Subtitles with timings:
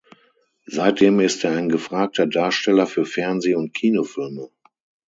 [0.65, 4.49] Seitdem ist er ein gefragter Darsteller für Fernseh- und Kinofilme.